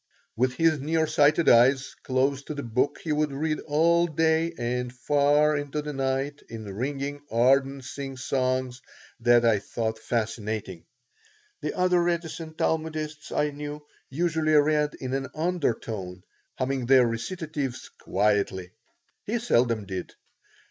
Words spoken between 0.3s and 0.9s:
With his